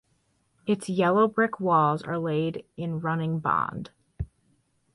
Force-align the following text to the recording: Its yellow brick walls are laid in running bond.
Its 0.65 0.89
yellow 0.89 1.27
brick 1.27 1.59
walls 1.59 2.01
are 2.01 2.17
laid 2.17 2.65
in 2.75 3.01
running 3.01 3.37
bond. 3.37 3.91